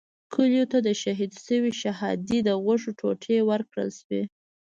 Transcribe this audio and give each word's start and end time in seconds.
کلیوالو 0.33 0.69
ته 0.71 0.77
د 0.87 0.89
شهید 1.01 1.31
شوي 1.47 1.71
شهادي 1.81 2.39
د 2.43 2.49
غوښو 2.63 2.91
ټوټې 2.99 3.37
ورکړل 3.49 3.89
شوې. 3.99 4.21